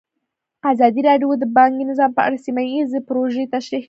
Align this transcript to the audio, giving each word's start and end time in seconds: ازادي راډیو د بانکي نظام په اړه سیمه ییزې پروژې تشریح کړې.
ازادي 0.71 1.01
راډیو 1.09 1.29
د 1.39 1.43
بانکي 1.57 1.83
نظام 1.91 2.11
په 2.17 2.21
اړه 2.25 2.37
سیمه 2.45 2.63
ییزې 2.71 2.99
پروژې 3.07 3.43
تشریح 3.53 3.69
کړې. 3.69 3.79